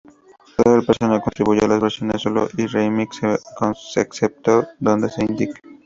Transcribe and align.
Todo 0.57 0.77
el 0.77 0.83
personal 0.83 1.21
contribuyó 1.21 1.63
a 1.65 1.67
las 1.67 1.79
versiones 1.79 2.23
solo 2.23 2.49
y 2.57 2.65
remix, 2.65 3.19
excepto 3.97 4.67
donde 4.79 5.11
se 5.11 5.23
indique. 5.23 5.59